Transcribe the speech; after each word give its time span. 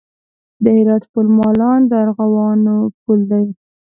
د 0.63 0.65
هرات 0.77 1.03
پل 1.13 1.27
مالان 1.39 1.79
د 1.89 1.91
ارغوانو 2.05 2.75
پل 3.03 3.19
دی 3.31 3.45